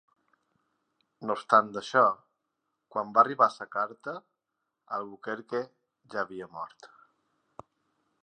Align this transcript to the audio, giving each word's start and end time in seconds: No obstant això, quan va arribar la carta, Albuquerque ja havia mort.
No 1.29 1.35
obstant 1.39 1.67
això, 1.81 2.01
quan 2.95 3.11
va 3.17 3.21
arribar 3.23 3.49
la 3.57 3.67
carta, 3.75 4.15
Albuquerque 4.99 5.63
ja 6.15 6.23
havia 6.23 6.49
mort. 6.57 6.89